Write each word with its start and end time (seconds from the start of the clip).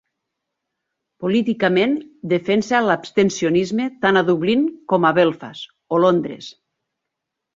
Políticament 1.23 1.91
defensa 2.31 2.79
l'abstencionisme 2.87 3.85
tant 4.05 4.17
a 4.21 4.25
Dublín 4.31 4.65
com 4.93 5.05
a 5.09 5.11
Belfast 5.19 5.71
o 5.99 6.03
Londres. 6.07 6.49